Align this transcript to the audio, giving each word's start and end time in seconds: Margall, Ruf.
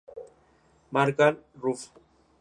Margall, 0.91 1.37
Ruf. 1.61 1.91